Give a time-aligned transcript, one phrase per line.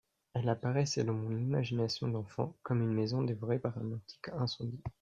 [0.33, 4.81] Elle apparaissait dans mon imagination d'enfant comme une maison devorée par un antique incendie.